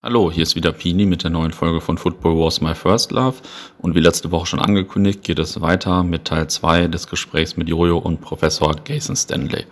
[0.00, 3.38] Hallo, hier ist wieder Pini mit der neuen Folge von Football Wars My First Love.
[3.78, 7.68] Und wie letzte Woche schon angekündigt, geht es weiter mit Teil 2 des Gesprächs mit
[7.68, 9.66] Jojo und Professor Jason Stanley.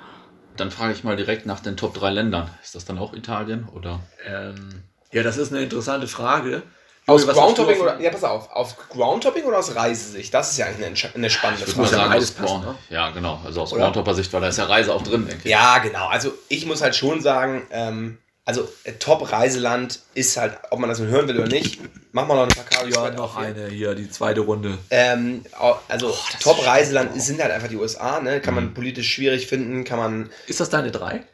[0.57, 2.51] Dann frage ich mal direkt nach den Top 3 Ländern.
[2.61, 4.01] Ist das dann auch Italien oder?
[4.27, 6.65] Ähm, ja, das ist eine interessante Frage.
[7.07, 10.35] Aus Groundtopping oder, ja, pass auf, auf Groundtopping oder aus Reisesicht?
[10.35, 11.89] Das ist ja eigentlich eine, eine spannende Ich Frage.
[11.89, 12.65] sagen, aus Ground.
[12.65, 12.75] ne?
[12.91, 13.39] Ja, genau.
[13.45, 13.83] Also aus Oder?
[13.85, 15.51] Groundhopper-Sicht, weil da ist ja Reise auch drin, denke ich.
[15.53, 16.09] Ja, genau.
[16.09, 21.01] Also ich muss halt schon sagen, ähm, also äh, Top-Reiseland ist halt, ob man das
[21.01, 21.81] nun hören will oder nicht,
[22.13, 22.93] mach mal noch ein paar Kabel.
[22.93, 24.79] Ja, noch eine hier, die zweite Runde.
[24.91, 25.43] Ähm,
[25.89, 28.41] also ist Top-Reiseland sind halt einfach die USA, ne?
[28.41, 30.31] Kann man politisch schwierig finden, kann man.
[30.47, 31.25] Ist das deine drei?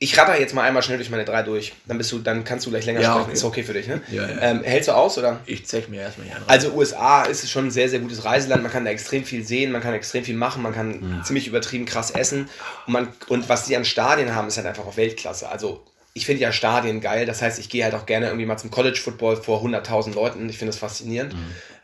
[0.00, 1.72] Ich ratter jetzt mal einmal schnell durch meine drei durch.
[1.86, 3.24] Dann bist du, dann kannst du gleich länger Ja, sprechen.
[3.26, 3.32] okay.
[3.34, 4.00] Ist okay für dich, ne?
[4.10, 4.40] Ja, ja.
[4.42, 5.40] Ähm, hältst du aus oder?
[5.46, 6.42] Ich zeig mir erstmal hier an.
[6.46, 8.62] Also USA ist schon ein sehr, sehr gutes Reiseland.
[8.62, 11.84] Man kann da extrem viel sehen, man kann extrem viel machen, man kann ziemlich übertrieben
[11.84, 12.48] krass essen.
[12.86, 15.48] Und, man, und was die an Stadien haben, ist halt einfach auch Weltklasse.
[15.48, 15.84] Also
[16.18, 17.24] ich finde ja Stadien geil.
[17.24, 20.48] Das heißt, ich gehe halt auch gerne irgendwie mal zum College Football vor 100.000 Leuten.
[20.50, 21.34] Ich finde das faszinierend.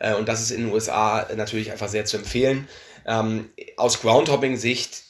[0.00, 2.68] Äh, und das ist in den USA natürlich einfach sehr zu empfehlen.
[3.06, 5.02] Ähm, aus Groundhopping-Sicht,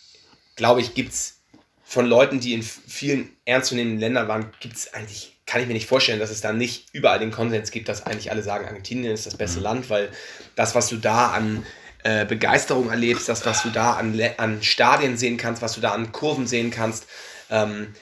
[0.56, 1.41] glaube ich, gibt es
[1.84, 5.89] von Leuten, die in vielen ernstzunehmenden Ländern waren, gibt es eigentlich, kann ich mir nicht
[5.89, 9.27] vorstellen, dass es da nicht überall den Konsens gibt, dass eigentlich alle sagen, Argentinien ist
[9.27, 10.11] das beste Land, weil
[10.55, 11.64] das, was du da an
[12.02, 15.92] äh, Begeisterung erlebst, das, was du da an, an Stadien sehen kannst, was du da
[15.92, 17.06] an Kurven sehen kannst,
[17.50, 17.95] ähm,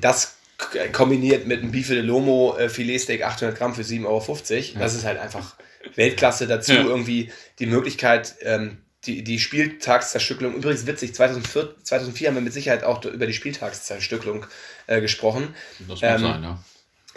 [0.00, 0.37] das
[0.92, 5.04] kombiniert mit einem Bife de Lomo äh, Filetsteak 800 Gramm für 7,50 Euro, das ist
[5.04, 5.54] halt einfach
[5.94, 6.46] Weltklasse.
[6.46, 6.84] Dazu Ja.
[6.84, 12.82] irgendwie die Möglichkeit, ähm, die, die Spieltagszerstückelung, übrigens witzig, 2004, 2004 haben wir mit Sicherheit
[12.82, 14.46] auch über die Spieltagszerstückelung
[14.88, 16.64] äh, gesprochen, Das muss Ähm, sein, ja.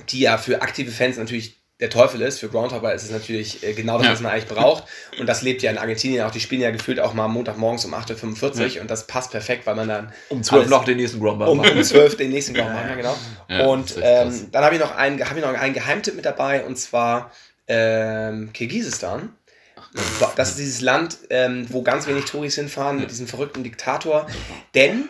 [0.09, 2.39] die ja für aktive Fans natürlich der Teufel ist.
[2.39, 4.13] Für Groundhopper ist es natürlich äh, genau das, Ja.
[4.13, 4.85] was man eigentlich braucht.
[5.19, 6.31] Und das lebt ja in Argentinien auch.
[6.31, 9.75] Die spielen ja gefühlt auch mal Montagmorgens um 8.45 Uhr und das passt perfekt, weil
[9.75, 12.71] man dann um 12 alles- noch den nächsten Ground um, um 12 den nächsten Ground
[12.73, 13.17] machen, ja, genau.
[13.49, 16.63] Ja, und ähm, dann habe ich noch einen, habe ich noch einen Geheimtipp mit dabei
[16.63, 17.31] und zwar
[17.67, 19.35] ähm, Kirgisistan.
[20.37, 24.27] Das ist dieses Land, ähm, wo ganz wenig Touris hinfahren mit diesem verrückten Diktator,
[24.75, 25.09] denn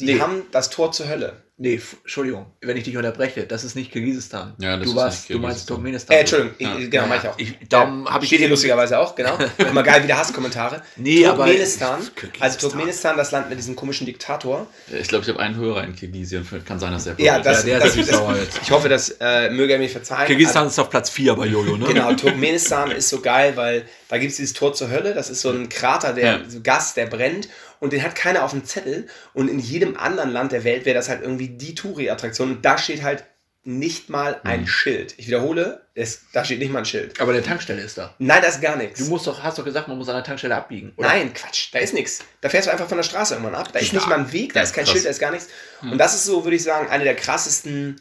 [0.00, 0.20] die Nee.
[0.20, 1.41] haben das Tor zur Hölle.
[1.58, 4.54] Nee, Entschuldigung, wenn ich dich unterbreche, das ist nicht Kirgisistan.
[4.58, 5.68] Ja, das du ist warst, nicht du meinst.
[5.68, 6.16] Turkmenistan.
[6.16, 6.78] Äh, Entschuldigung, Ja.
[6.78, 7.38] ich, genau, Ja, mach ich auch.
[7.38, 9.36] ich- darum hab ich Steht hier lustigerweise auch, genau.
[9.58, 10.82] Immer geil, wieder Hasskommentare.
[10.96, 12.30] Nee, aber- Turkmenistan, Kirgisistan.
[12.42, 14.66] also Turkmenistan, das Land mit diesem komischen Diktator.
[14.98, 16.44] Ich glaube, ich habe einen Hörer in Kirgisien.
[16.66, 17.66] Kann sein, dass der Ja, das, ist.
[17.66, 20.26] der ist das, richtig das, ich hoffe, das äh, möge er mir verzeihen.
[20.26, 21.84] Kirgisistan ist auf Platz 4 bei Jojo, ne?
[21.86, 25.12] Genau, Turkmenistan ist so geil, weil da gibt es dieses Tor zur Hölle.
[25.14, 26.40] Das ist so ein Krater, der Ja.
[26.62, 27.48] Gas, der brennt
[27.82, 29.08] und den hat keiner auf dem Zettel.
[29.34, 32.50] Und in jedem anderen Land der Welt wäre das halt irgendwie die Touri-Attraktion.
[32.52, 33.24] Und da steht halt
[33.64, 34.50] nicht mal Mhm.
[34.50, 35.14] ein Schild.
[35.18, 37.20] Ich wiederhole, es, da steht nicht mal ein Schild.
[37.20, 38.14] Aber der Tankstelle ist da.
[38.18, 38.98] Nein, da ist gar nichts.
[39.00, 40.92] Du musst doch, hast doch gesagt, man muss an der Tankstelle abbiegen.
[40.96, 41.08] Oder?
[41.08, 42.20] Nein, Quatsch, da ist nichts.
[42.40, 43.68] Da fährst du einfach von der Straße irgendwann ab.
[43.72, 43.98] Da ist Ja.
[43.98, 44.92] nicht mal ein Weg, da Ja, ist kein krass.
[44.92, 45.48] Schild, da ist gar nichts.
[45.82, 47.96] Und das ist so, würde ich sagen, eine der krassesten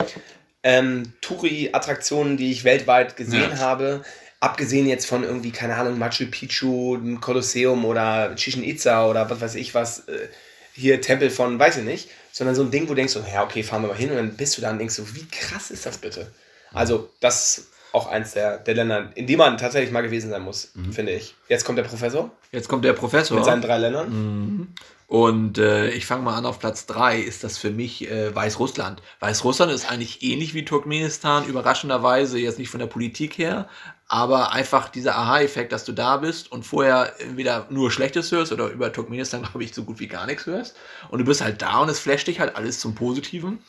[0.64, 3.58] ähm, Touri-Attraktionen, die ich weltweit gesehen Ja.
[3.58, 4.04] habe.
[4.42, 9.40] Abgesehen jetzt von irgendwie, keine Ahnung, Machu Picchu, dem Kolosseum oder Chichen Itza oder was
[9.40, 10.28] weiß ich was, äh,
[10.74, 13.44] hier Tempel von, weiß ich nicht, sondern so ein Ding, wo du denkst, so, ja,
[13.44, 15.72] okay, fahren wir mal hin und dann bist du da und denkst so, wie krass
[15.72, 16.32] ist das bitte?
[16.74, 20.42] Also, das ist auch eins der, der Länder, in dem man tatsächlich mal gewesen sein
[20.42, 21.36] muss, finde ich.
[21.50, 23.36] Jetzt kommt der Professor Jetzt kommt der Professor.
[23.36, 24.74] mit seinen drei Ländern.
[25.08, 29.02] Und äh, ich fange mal an, auf Platz 3 ist das für mich äh, Weißrussland.
[29.20, 33.68] Weißrussland ist eigentlich ähnlich wie Turkmenistan, überraschenderweise jetzt nicht von der Politik her,
[34.12, 38.68] aber einfach dieser Aha-Effekt, dass du da bist und vorher entweder nur Schlechtes hörst oder
[38.68, 40.76] über Turkmenistan, glaube ich, so gut wie gar nichts hörst.
[41.08, 43.60] Und du bist halt da und es flasht dich halt alles zum Positiven,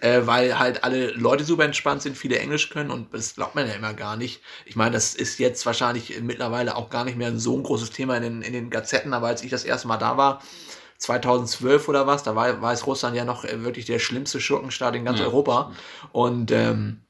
[0.00, 3.68] äh, weil halt alle Leute super entspannt sind, viele Englisch können und das glaubt man
[3.68, 4.42] ja immer gar nicht.
[4.64, 8.16] Ich meine, das ist jetzt wahrscheinlich mittlerweile auch gar nicht mehr so ein großes Thema
[8.16, 10.42] in den, in den Gazetten, aber als ich das erste Mal da war,
[10.98, 15.20] 2012 oder was, da war Weißrussland ja noch äh, wirklich der schlimmste Schurkenstaat in ganz
[15.20, 15.26] Ja.
[15.26, 15.70] Europa.
[16.10, 17.02] Und ähm,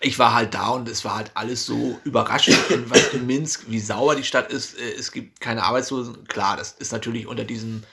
[0.00, 3.64] ich war halt da und es war halt alles so überraschend, in, was in Minsk,
[3.68, 4.78] wie sauber die Stadt ist.
[4.78, 6.26] Äh, Es gibt keine Arbeitslosen.
[6.28, 7.84] Klar, das ist natürlich unter diesem,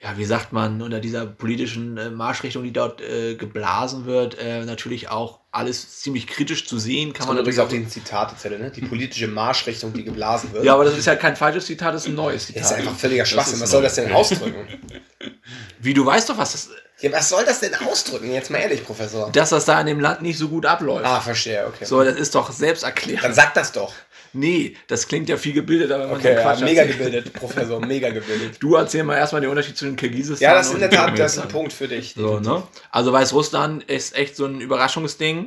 [0.00, 4.64] ja, wie sagt man, unter dieser politischen äh, Marschrichtung, die dort äh, geblasen wird, äh,
[4.64, 7.12] natürlich auch alles ziemlich kritisch zu sehen.
[7.12, 8.70] Kann Man man übrigens auf natürlich den Zitatezelle, ne?
[8.70, 10.64] Die politische Marschrichtung, die geblasen wird.
[10.64, 12.78] ja, aber das ist ja kein falsches Zitat, das ist ein neues das ist Zitat.
[12.78, 13.60] einfach völliger Schwachsinn.
[13.60, 14.54] Was soll das denn ausdrücken?
[15.80, 16.68] Wie du weißt doch, was das,
[17.00, 18.32] Ja, was soll das denn ausdrücken?
[18.32, 19.30] Jetzt mal ehrlich, Professor.
[19.32, 21.04] dass das da in dem Land nicht so gut abläuft.
[21.04, 21.84] Ah, verstehe, okay.
[21.84, 23.22] So, das ist doch selbst erklärt.
[23.24, 23.92] Dann sag das doch.
[24.34, 26.98] Nee, das klingt ja viel gebildeter, wenn man Okay, so ja, Quatsch mega erzählt.
[26.98, 28.56] gebildet, Professor, mega gebildet.
[28.60, 31.18] Du erzähl mal erstmal den Unterschied zwischen Kirgisistan Ja, das ist in und der Tat
[31.18, 31.48] das ist ein.
[31.48, 32.14] Punkt für dich.
[32.16, 32.62] So, ne?
[32.90, 35.41] Also Weißrussland ist echt so ein Überraschungsding.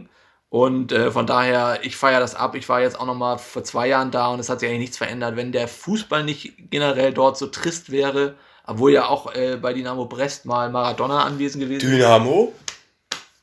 [0.55, 2.55] Und äh, von daher, ich feiere das ab.
[2.55, 4.79] Ich war jetzt auch noch mal vor zwei Jahren da und es hat sich eigentlich
[4.79, 5.35] nichts verändert.
[5.35, 8.35] Wenn der Fußball nicht generell dort so trist wäre,
[8.65, 11.91] obwohl ja auch äh, bei Dynamo Brest mal Maradona anwesend gewesen ist.
[11.91, 12.53] Dynamo?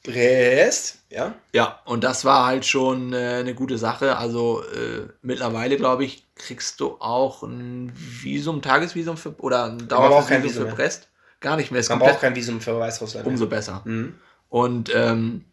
[0.03, 1.35] Brest, ja.
[1.53, 4.17] Ja, und das war halt schon äh, eine gute Sache.
[4.17, 10.49] Also äh, mittlerweile, glaube ich, kriegst du auch ein Visum, Tagesvisum für, oder ein Dauervisum
[10.49, 10.75] für.
[10.75, 11.09] Brest.
[11.41, 11.81] Gar nicht mehr.
[11.83, 13.27] Es Man braucht kein Visum für Weißrussland.
[13.27, 13.83] umso besser.
[13.85, 14.15] Mhm.
[14.49, 15.45] Und ähm,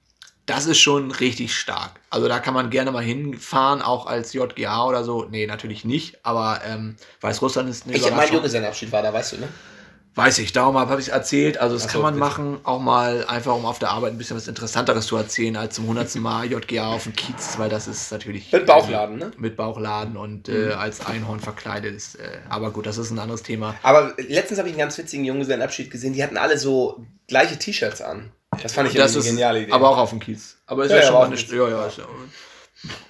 [0.50, 1.92] das ist schon richtig stark.
[2.10, 5.26] Also da kann man gerne mal hinfahren, auch als JGA oder so.
[5.30, 8.32] Nee, natürlich nicht, aber ähm, Weißrussland ist eine Ich, mein.
[8.34, 9.48] Junggesellenabschied war da, weißt du, ne?
[10.16, 11.60] Weiß ich, darum habe ich es erzählt.
[11.60, 12.26] Also das Ach kann so, man bitte.
[12.26, 15.76] machen, auch mal einfach, um auf der Arbeit ein bisschen was Interessanteres zu erzählen, als
[15.76, 18.52] zum hundertsten Mal JGA auf dem Kiez, weil das ist natürlich...
[18.52, 19.32] Mit Bauchladen, ne?
[19.38, 20.72] Mit Bauchladen und Mhm.
[20.72, 22.16] äh, als Einhorn verkleidet ist.
[22.16, 23.76] Äh, aber gut, das ist ein anderes Thema.
[23.84, 26.14] Aber letztens habe ich einen ganz witzigen Junggesellenabschied gesehen.
[26.14, 28.32] Die hatten alle so gleiche T-Shirts an.
[28.62, 29.72] Das fand ich das irgendwie ist eine geniale Idee.
[29.72, 30.58] aber auch auf dem Kiez.
[30.66, 31.36] Aber ist Ja, ja, ja, schon mal auch eine...
[31.36, 32.04] mit- Ja, ja, ist ja...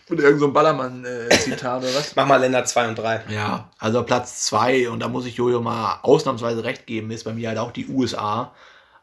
[0.10, 2.16] Und irgend so ein Ballermann-Zitat oder was?
[2.16, 3.22] Mach mal Länder 2 und 3.
[3.30, 7.34] Ja, also Platz zwei und da muss ich Jojo mal ausnahmsweise recht geben, ist bei
[7.34, 8.52] mir halt auch die USA.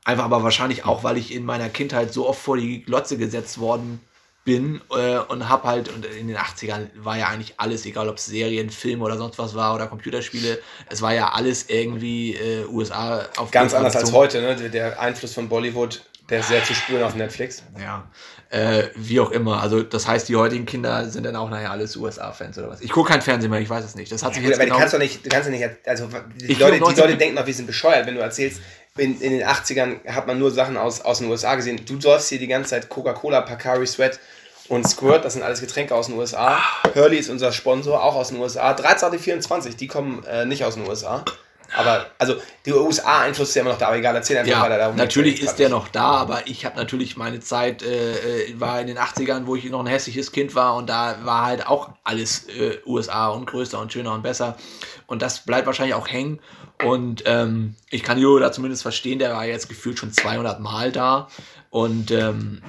[0.04, 3.58] Einfach aber wahrscheinlich auch, weil ich in meiner Kindheit so oft vor die Glotze gesetzt
[3.60, 4.00] worden
[4.44, 8.16] bin äh, und hab halt, und in den 80ern war ja eigentlich alles, egal ob
[8.16, 10.58] es Serien, Film oder sonst was war oder Computerspiele,
[10.88, 14.56] es war ja alles irgendwie äh, USA auf Ganz anders als heute, ne?
[14.56, 17.62] Der- Der Einfluss von Bollywood, der ist sehr zu spüren auf Netflix.
[17.80, 18.04] Ja,
[18.50, 19.62] äh, wie auch immer.
[19.62, 22.80] Also das heißt, die heutigen Kinder sind dann auch nachher alles USA-Fans oder was.
[22.80, 24.10] Ich gucke kein Fernsehen mehr, ich weiß es nicht.
[24.10, 24.80] Das hat sich Gut, jetzt aber du genau...
[24.80, 26.08] kannst doch nicht, du kannst doch nicht, also
[26.40, 28.60] die, Ich Leute, die 19 Leute denken doch, wir sind bescheuert, wenn du erzählst,
[28.96, 31.80] in, in den 80ern hat man nur Sachen aus, aus den USA gesehen.
[31.86, 34.18] Du säufst hier die ganze Zeit Coca-Cola, Pacari Sweat
[34.68, 36.58] und Squirt, das sind alles Getränke aus den USA.
[36.94, 38.70] Hurley ist unser Sponsor, auch aus den USA.
[38.70, 41.24] 1324, die kommen äh, nicht aus den USA.
[41.76, 44.78] Aber, also, der USA-Einfluss ist ja immer noch da, aber egal, erzähl einfach Ja, weiter.
[44.78, 48.80] darum natürlich ist der noch da, aber ich habe natürlich meine Zeit, äh, äh, war
[48.80, 51.90] in den 80ern, wo ich noch ein hässliches Kind war und da war halt auch
[52.04, 54.56] alles äh, USA und größer und schöner und besser.
[55.06, 56.40] Und das bleibt wahrscheinlich auch hängen.
[56.84, 60.92] Und ähm, ich kann Jo da zumindest verstehen, der war jetzt gefühlt schon 200 Mal
[60.92, 61.28] da.
[61.70, 62.62] Und ähm,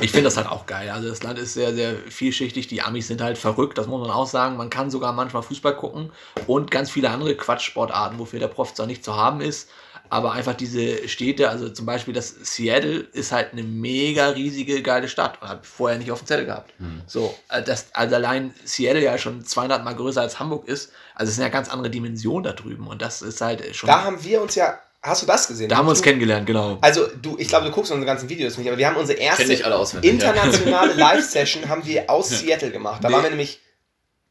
[0.00, 0.90] ich finde das halt auch geil.
[0.90, 2.68] Also das Land ist sehr, sehr vielschichtig.
[2.68, 4.56] Die Amis sind halt verrückt, das muss man auch sagen.
[4.56, 6.12] Man kann sogar manchmal Fußball gucken
[6.46, 9.68] und ganz viele andere Quatschsportarten, wofür der Prof zwar nicht zu haben ist.
[10.10, 15.08] Aber einfach diese Städte, also zum Beispiel das Seattle ist halt eine mega riesige, geile
[15.08, 15.42] Stadt.
[15.42, 16.72] Und habe vorher nicht auf dem Zettel gehabt.
[17.06, 20.92] So, äh, das, also allein Seattle ja schon 200 Mal größer als Hamburg ist.
[21.14, 22.86] Also es sind ja ganz andere Dimensionen da drüben.
[22.86, 23.88] Und das ist halt schon...
[23.88, 25.68] Da haben wir uns ja, hast du das gesehen?
[25.68, 26.78] da haben wir uns kennengelernt, genau.
[26.80, 29.42] Also, du, ich glaube, du guckst unsere ganzen Videos nicht, aber wir haben unsere erste
[30.02, 33.02] internationale Live-Session haben wir aus Seattle gemacht.
[33.02, 33.14] Da Nee.
[33.14, 33.60] waren wir nämlich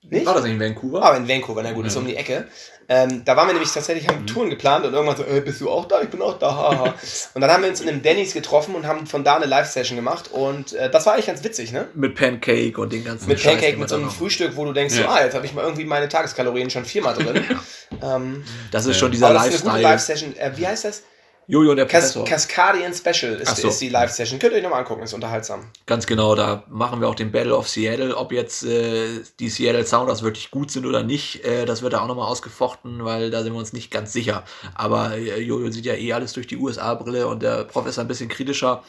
[0.10, 0.26] nicht?
[0.26, 1.04] War das nicht in Vancouver?
[1.04, 2.48] Aber in Vancouver, na gut, ist um die Ecke.
[2.90, 5.70] Ähm, da waren wir nämlich tatsächlich, haben Touren geplant und irgendwann so, äh, bist du
[5.70, 6.02] auch da?
[6.02, 6.56] Ich bin auch da.
[6.56, 6.94] haha.
[7.34, 9.98] und dann haben wir uns in einem Denny's getroffen und haben von da eine Live-Session
[9.98, 11.90] gemacht und äh, das war eigentlich ganz witzig, ne?
[11.96, 14.96] Mit Pancake und den ganzen Mit Scheiß, Pancake, mit so einem Frühstück, wo du denkst,
[14.96, 15.10] so, Ja.
[15.10, 17.44] ah, jetzt habe ich mal irgendwie meine Tageskalorien schon viermal drin.
[18.02, 20.20] ähm, Das ist schon dieser aber das ist eine gute Lifestyle.
[20.20, 20.38] Live-Session.
[20.38, 21.04] Äh, wie heißt das?
[21.50, 22.26] Jojo und der Cas Professor.
[22.26, 23.70] Cascadian Special ist, so.
[23.70, 24.38] ist die Live-Session.
[24.38, 25.62] Könnt ihr euch nochmal angucken, ist unterhaltsam.
[25.86, 28.18] Ganz genau, da machen wir auch den Battle of Seattle.
[28.18, 32.02] Ob jetzt äh, die Seattle Sounders wirklich gut sind oder nicht, äh, das wird da
[32.02, 34.44] auch nochmal ausgefochten, weil da sind wir uns nicht ganz sicher.
[34.76, 38.10] Aber äh, Jojo sieht ja eh alles durch die USA-Brille und der Prof ist ein
[38.10, 38.84] bisschen kritischer,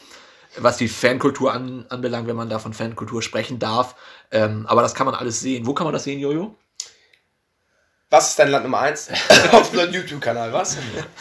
[0.57, 3.95] was die Fankultur an, anbelangt, wenn man da von Fankultur sprechen darf.
[4.31, 5.65] Ähm, aber das kann man alles sehen.
[5.65, 6.55] Wo kann man das sehen, Jojo?
[8.11, 9.09] Was ist dein Land Nummer 1?
[9.51, 10.77] Auf unserem YouTube-Kanal, was?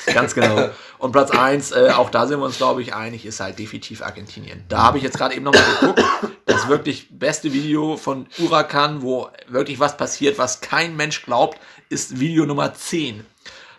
[0.07, 0.71] Ganz genau.
[0.97, 4.01] Und Platz 1, äh, auch da sind wir uns, glaube ich, einig, ist halt definitiv
[4.03, 4.65] Argentinien.
[4.71, 6.03] Da habe ich jetzt gerade eben nochmal geguckt.
[6.47, 11.59] Das wirklich beste Video von Huracan, wo wirklich was passiert, was kein Mensch glaubt,
[11.91, 13.25] ist Video Nummer 10.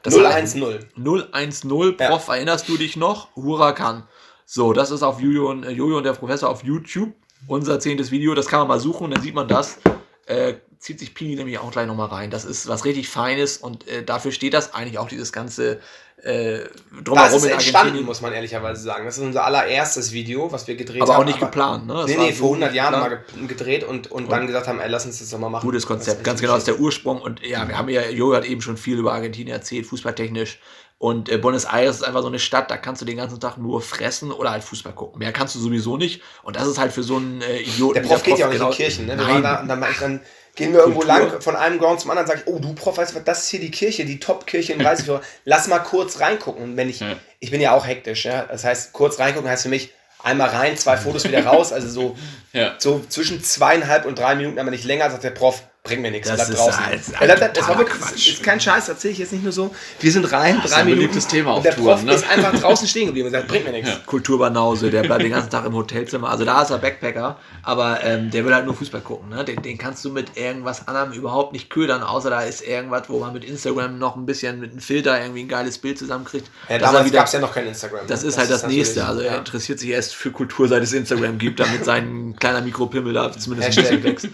[0.03, 0.63] Das war 010.
[0.95, 2.09] 010, Ja.
[2.09, 3.35] Prof, erinnerst du dich noch?
[3.35, 4.03] Huracan.
[4.45, 7.11] So, das ist auf Jojo und, äh, Jojo und der Professor auf YouTube.
[7.47, 9.79] Unser zehntes Video, das kann man mal suchen, dann sieht man das.
[10.27, 12.31] Äh, zieht sich Pini nämlich auch gleich nochmal rein.
[12.31, 15.79] Das ist was richtig Feines und äh, dafür steht das eigentlich auch dieses ganze
[16.23, 16.69] äh, ist
[17.03, 18.05] drumherum es in entstanden, Argentinien.
[18.05, 19.05] muss man ehrlicherweise sagen.
[19.05, 21.21] Das ist unser allererstes Video, was wir gedreht Aber haben.
[21.21, 21.93] auch nicht geplant, ne?
[21.93, 24.89] Das nee, nee, vor 100 Jahren mal ge gedreht und, und, dann gesagt haben, ey,
[24.89, 25.65] lass uns das doch mal machen.
[25.65, 26.79] Gutes Das Konzept, ist ganz genau, das ist der.
[26.79, 27.21] Ursprung.
[27.21, 30.59] Und ja, wir haben ja, Jojo hat eben schon viel über Argentinien erzählt, fußballtechnisch.
[30.99, 33.57] Und äh, Buenos Aires ist einfach so eine Stadt, da kannst du den ganzen Tag
[33.57, 35.17] nur fressen oder halt Fußball gucken.
[35.19, 36.21] Mehr kannst du sowieso nicht.
[36.43, 37.93] Und das ist halt für so einen äh, Idioten.
[37.95, 39.05] Der Prof geht ja auch nicht genau- in Kirchen.
[39.07, 39.15] Ne?
[39.15, 39.41] Nein.
[39.41, 40.19] da, und dann, dann
[40.55, 41.17] gehen wir irgendwo Kultur.
[41.29, 43.43] lang von einem Ground zum anderen sage ich, oh du Prof, weißt du was, das
[43.43, 45.21] ist hier die Kirche, die Top-Kirche im Reiseführer.
[45.45, 46.61] Lass mal kurz reingucken.
[46.61, 47.15] Und wenn ich, Ja.
[47.39, 48.43] ich bin ja auch hektisch, ja.
[48.43, 51.71] Das heißt, kurz reingucken heißt für mich, einmal rein, zwei Fotos wieder raus.
[51.71, 52.17] Also so,
[52.51, 52.75] Ja.
[52.77, 56.27] so zwischen zweieinhalb und drei Minuten, aber nicht länger, sagt der Prof, bringt mir nichts.
[56.29, 56.85] Das Bleib ist draußen.
[56.85, 58.29] halt- Ja, das, das, das war wirklich, Quatsch.
[58.29, 59.75] Ist kein Scheiß, erzähle ich jetzt nicht nur so.
[59.99, 60.99] Wir sind rein, ist drei ein Minuten.
[61.01, 62.13] beliebtes Thema und auf der Touren, Prof ne?
[62.13, 63.89] ist einfach draußen stehen geblieben und sagt, bringt mir nichts.
[64.05, 66.29] Kulturbanause, der bleibt den ganzen Tag im Hotelzimmer.
[66.29, 69.29] Also da ist er Backpacker, aber ähm, der will halt nur Fußball gucken.
[69.29, 69.43] Ne?
[69.43, 73.19] Den, den kannst du mit irgendwas anderem überhaupt nicht ködern, außer da ist irgendwas, wo
[73.19, 76.49] man mit Instagram noch ein bisschen mit einem Filter irgendwie ein geiles Bild zusammenkriegt.
[76.69, 78.01] Ja, damals wieder- gab es ja noch kein Instagram.
[78.07, 78.29] Das ne?
[78.29, 78.99] ist halt das nächste.
[78.99, 79.37] natürlich- Also er ja.
[79.39, 83.77] interessiert sich erst für Kultur, seit es Instagram gibt, damit sein kleiner Mikropimmel da zumindest
[83.77, 84.27] ein bisschen wächst.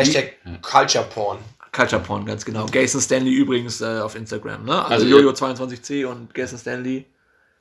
[0.00, 1.38] Hashtag Culture Porn.
[1.72, 2.66] Culture Porn, ganz genau.
[2.72, 4.64] Jason Stanley übrigens äh, auf Instagram.
[4.64, 4.72] Ne?
[4.84, 7.06] Also, Also ihr- Jojo22c und Jason Stanley.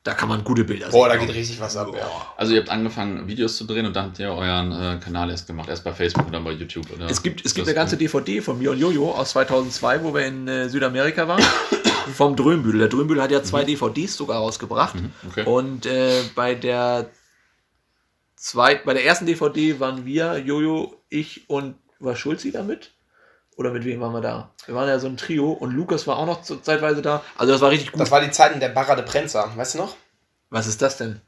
[0.02, 1.28] Da kann man gute Bilder Boah, da sehen.
[1.28, 1.90] geht richtig was ab.
[1.94, 2.10] Ja.
[2.38, 5.46] Also ihr habt angefangen, Videos zu drehen und dann habt ihr euren äh, Kanal erst
[5.46, 5.68] gemacht.
[5.68, 7.06] Erst bei Facebook und dann bei YouTube, oder?
[7.10, 10.14] Es gibt, es gibt Das- eine ganze DVD von mir und Jojo aus 2002, wo
[10.14, 11.44] wir in äh, Südamerika waren.
[12.16, 12.80] vom Drömbüdel.
[12.80, 14.96] Der Drömbüdel hat ja zwei DVDs sogar rausgebracht.
[14.96, 15.44] Mhm, okay.
[15.46, 17.10] Und äh, bei der
[18.36, 22.92] zweit, bei der ersten DVD waren wir, Jojo, ich und war Schulzi damit?
[23.56, 24.54] Oder mit wem waren wir da?
[24.66, 27.24] Wir waren ja so ein Trio und Lukas war auch noch zeitweise da.
[27.38, 28.00] Also das war richtig gut.
[28.00, 29.98] Das war die Zeiten der Barra de Prensa, weißt du noch?
[30.50, 31.22] Was ist das denn?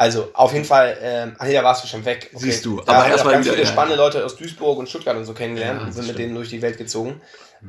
[0.00, 2.30] Also, auf jeden Fall, ähm, ach nee, da warst du schon weg.
[2.34, 4.24] Siehst du, Da aber aber haben erst wir mal ganz wieder- viele ja, spannende Leute
[4.24, 6.18] aus Duisburg und Stuttgart und so kennengelernt Ja, und sind mit stimmt.
[6.20, 7.20] denen durch die Welt gezogen.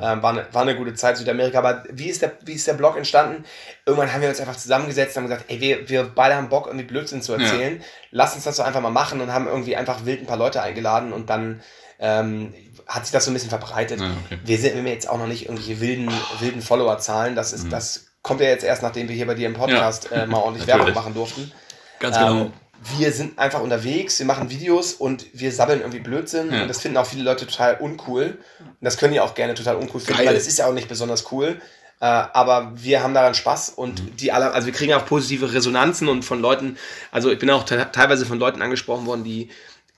[0.01, 2.75] Ähm, war, eine, war eine gute Zeit Südamerika, aber wie ist, der, wie ist der
[2.75, 3.43] Blog entstanden?
[3.85, 6.67] Irgendwann haben wir uns einfach zusammengesetzt und haben gesagt, ey, wir, wir beide haben Bock,
[6.67, 7.83] irgendwie Blödsinn zu erzählen.
[8.11, 10.61] Lass uns das doch einfach mal machen und haben irgendwie einfach wild ein paar Leute
[10.61, 11.61] eingeladen und dann
[11.99, 12.53] ähm,
[12.87, 13.99] hat sich das so ein bisschen verbreitet.
[13.99, 14.39] Ja, okay.
[14.45, 16.09] Wir sind haben jetzt auch noch nicht irgendwelche wilden,
[16.39, 17.35] wilden Follower-Zahlen.
[17.35, 20.23] Das ist, das kommt ja jetzt erst, nachdem wir hier bei dir im Podcast Ja.
[20.23, 20.65] äh, mal ordentlich.
[20.67, 21.51] Werbung machen durften.
[22.01, 22.41] Ganz genau.
[22.41, 22.53] Ähm,
[22.97, 26.63] wir sind einfach unterwegs, wir machen Videos und wir sabbeln irgendwie Blödsinn Ja.
[26.63, 28.39] und das finden auch viele Leute total uncool.
[28.59, 30.27] Und das können die auch gerne total uncool finden, Geil.
[30.29, 31.61] weil es ist ja auch nicht besonders cool.
[31.99, 36.07] Äh, aber wir haben daran Spaß und die alle, also wir kriegen auch positive Resonanzen
[36.09, 36.77] und von Leuten,
[37.11, 39.49] also ich bin auch te teilweise von Leuten angesprochen worden, die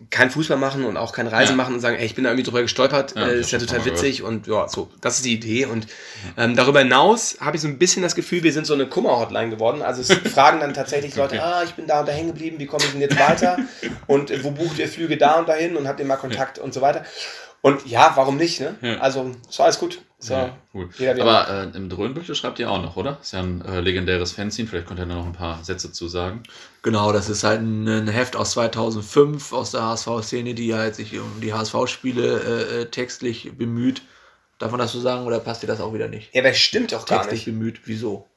[0.10, 1.56] kein Fußball machen und auch keine Reise Ja.
[1.56, 3.86] machen und sagen, ey, ich bin da irgendwie drüber gestolpert, Ja, äh, ist ja total
[3.86, 5.88] witzig und ja, so, das ist die Idee und
[6.38, 9.50] ähm, darüber hinaus habe ich so ein bisschen das Gefühl, wir sind so eine Kummer-Hotline
[9.50, 12.60] geworden, also es fragen dann tatsächlich Leute, ah, ich bin da und da hängen geblieben,
[12.60, 13.58] wie komme ich denn jetzt weiter?
[14.08, 16.74] Und äh, wo bucht ihr Flüge da und dahin und habt ihr mal Kontakt und
[16.74, 17.04] so weiter
[17.64, 18.76] und ja, warum nicht, ne?
[18.82, 18.98] Ja.
[19.00, 20.02] Also, so alles gut.
[20.20, 20.90] So, Ja, cool.
[21.00, 23.20] er Aber äh, im Dröhnbüchel schreibt ihr auch noch, oder?
[23.22, 24.68] Ist ja ein äh, legendäres Fanzine.
[24.68, 26.44] Vielleicht könnt ihr da noch ein paar Sätze zu sagen.
[26.82, 31.18] Genau, das ist halt ein, ein Heft aus 2005 aus der HSV-Szene, die halt sich
[31.18, 34.02] um die HSV-Spiele äh, äh, textlich bemüht.
[34.60, 36.34] Darf man das so sagen oder passt dir das auch wieder nicht?
[36.36, 37.58] Ja, aber es stimmt doch gar Textlich nicht.
[37.58, 38.28] bemüht, wieso?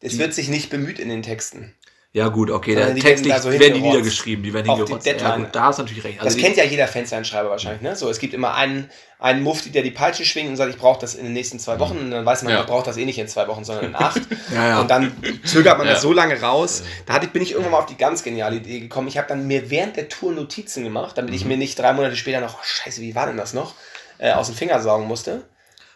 [0.00, 1.74] Es wird sich nicht bemüht in den Texten.
[2.12, 4.64] Ja gut, okay, Sondern der die textlich werden da so werden die niedergeschrieben, die werden
[4.64, 5.06] die hingerotzt.
[5.06, 6.18] Ja, gut, da hast du natürlich recht.
[6.18, 7.96] Das Also die- kennt ja jeder Fansign-Schreiber wahrscheinlich, ne?
[7.96, 8.88] So, es gibt immer einen,
[9.18, 11.78] einen Mufti, der die Peitsche schwingt und sagt, ich brauche das in den nächsten zwei
[11.78, 11.98] Wochen.
[11.98, 12.60] Und dann weiß man, Ja.
[12.60, 14.22] man braucht das eh nicht in zwei Wochen, sondern in acht.
[14.54, 14.80] Ja, ja.
[14.80, 15.12] Und dann
[15.44, 15.92] zögert man Ja.
[15.92, 16.82] das so lange raus.
[17.04, 19.06] Da hatte, ich- bin ich irgendwann mal auf die ganz geniale Idee gekommen.
[19.08, 21.48] Ich habe dann mir während der Tour Notizen gemacht, damit ich Mhm.
[21.48, 23.74] mir nicht drei Monate später noch, oh, scheiße, wie war denn das noch,
[24.16, 25.42] äh, aus dem Finger saugen musste.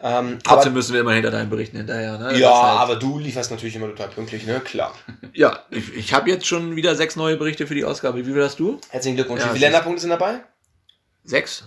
[0.05, 2.19] Ähm, Trotzdem aber, müssen wir immer hinter deinen Berichten hinterher.
[2.19, 2.37] Ne?
[2.39, 4.61] Ja, halt- aber du lieferst natürlich immer total pünktlich, ne?
[4.61, 4.95] Klar.
[5.33, 8.19] ja, ich, ich habe jetzt schon wieder sechs neue Berichte für die Ausgabe.
[8.19, 8.81] Wie viel hast du?
[8.91, 9.41] Herzlichen Glückwunsch.
[9.43, 10.41] Ja, Wie viele Länderpunkte sind dabei?
[11.25, 11.65] Sechs?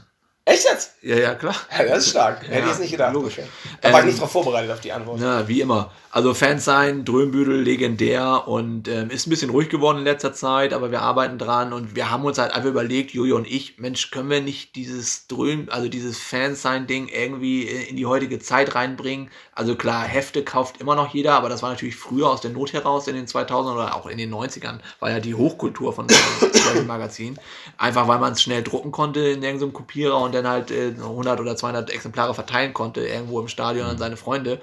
[0.47, 0.91] Echt jetzt?
[1.01, 1.55] Ja, ja, klar.
[1.75, 2.47] Ja, das ist stark.
[2.47, 3.13] Hätte ich jetzt nicht gedacht.
[3.13, 3.37] logisch.
[3.81, 5.17] Da war ich Ähm, nicht drauf vorbereitet auf die Antwort.
[5.19, 5.91] Na, wie immer.
[6.11, 10.71] Also Fans sein, Drömbüdel, legendär und ähm, ist ein bisschen ruhig geworden in letzter Zeit,
[10.71, 14.11] aber wir arbeiten dran und wir haben uns halt einfach überlegt, Jojo und ich, Mensch,
[14.11, 18.75] können wir nicht dieses Dröm, also dieses Fans sein Ding irgendwie in die heutige Zeit
[18.75, 19.29] reinbringen?
[19.53, 22.71] Also klar, Hefte kauft immer noch jeder, aber das war natürlich früher aus der Not
[22.71, 26.87] heraus in den 2000ern oder auch in den 90ern, war ja die Hochkultur von solchen
[26.87, 27.37] Magazinen.
[27.77, 31.39] Einfach weil man es schnell drucken konnte in irgendeinem Kopierer und dann halt äh, 100
[31.39, 34.59] oder 200 Exemplare verteilen konnte irgendwo im Stadion an seine Freunde.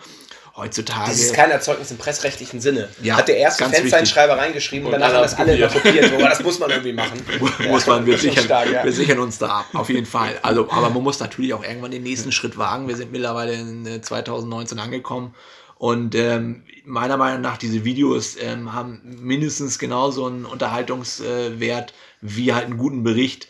[0.54, 1.08] Heutzutage.
[1.08, 2.90] Das ist kein Erzeugnis im pressrechtlichen Sinne.
[3.00, 6.12] Ja, Hat der erste ganz Fansign-Schreiber reingeschrieben und, Und danach haben das alle immer kopiert.
[6.12, 7.24] Aber das muss man irgendwie machen.
[7.68, 8.84] muss man, wir sichern, stark, ja.
[8.84, 10.38] wir sichern uns da ab, auf jeden Fall.
[10.42, 12.86] Also, aber man muss natürlich auch irgendwann den nächsten Schritt wagen.
[12.86, 15.34] Wir sind mittlerweile in äh, 2019 angekommen
[15.82, 22.66] und ähm, meiner Meinung nach diese Videos ähm, haben mindestens genauso einen Unterhaltungswert wie halt
[22.66, 23.48] einen guten Bericht.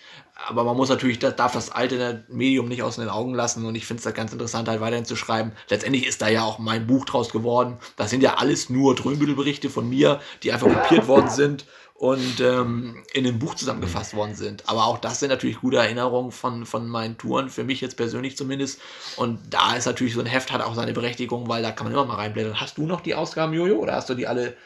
[0.48, 3.74] Aber man muss natürlich, das darf das alte Medium nicht aus den Augen lassen und
[3.74, 5.52] ich finde es da ganz interessant, halt weiterhin zu schreiben.
[5.68, 7.78] Letztendlich ist da ja auch mein Buch draus geworden.
[7.96, 11.66] Das sind ja alles nur Drömbüdelberichte von mir, die einfach kopiert worden sind
[12.02, 14.68] und ähm, in einem Buch zusammengefasst worden sind.
[14.68, 18.36] Aber auch das sind natürlich gute Erinnerungen von, von meinen Touren, für mich jetzt persönlich
[18.36, 18.80] zumindest.
[19.16, 21.92] Und da ist natürlich so ein Heft, hat auch seine Berechtigung, weil da kann man
[21.92, 22.60] immer mal reinblättern.
[22.60, 24.56] Hast du noch die Ausgaben, Jojo, oder hast du die alle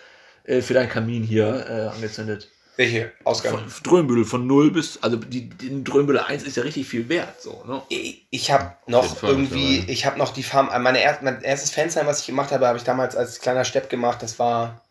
[0.44, 2.50] äh, für deinen Kamin hier äh, angezündet?
[2.76, 3.58] Welche Ausgabe?
[3.58, 7.40] Von Drömbüdel von 0 bis, also die, die Drömbüdel 1 ist ja richtig viel wert.
[7.40, 7.82] So, ne?
[7.88, 12.06] Ich, ich habe noch irgendwie, ich habe noch die Farm, meine er, mein erstes Fansign,
[12.06, 14.22] was ich gemacht habe, habe ich damals als kleiner Stepp gemacht.
[14.22, 14.82] Das war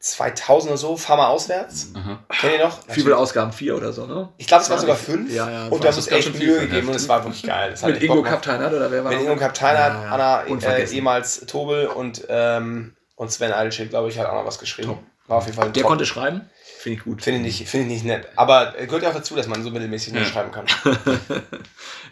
[0.00, 1.92] 2000 oder so, fahr mal auswärts.
[1.94, 2.24] Aha.
[2.40, 2.78] Kennt ihr noch?
[2.88, 3.52] Viele Ausgaben?
[3.52, 4.30] Vier oder so, ne?
[4.38, 5.32] Ich glaube, es waren sogar fünf.
[5.32, 5.66] Ja, ja.
[5.68, 7.74] Und das ganz echt Mühe gegeben und es war wirklich geil.
[7.84, 8.42] Mit Ingo Bock gemacht.
[8.42, 9.20] Kaptein hat oder wer war Mit?
[9.20, 10.42] Ingo Kapteiner, Ja, ja.
[10.42, 14.58] Anna, äh, ehemals Tobel und, ähm, und Sven Eilschild, glaube ich, hat auch noch was
[14.58, 14.88] geschrieben.
[14.88, 15.02] Top.
[15.30, 15.88] War auf jeden Fall Der Top.
[15.90, 16.40] konnte schreiben?
[16.80, 17.22] Finde ich gut.
[17.22, 18.26] Finde ich, nicht- finde ich nicht nett.
[18.34, 20.24] Aber gehört ja auch dazu, dass man so mittelmäßig Ja.
[20.24, 20.66] schreiben kann.